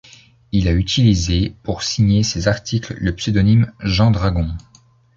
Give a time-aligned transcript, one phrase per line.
[0.51, 4.49] Il a utilisé pour signer ses articles le pseudonyme Jean Dragon.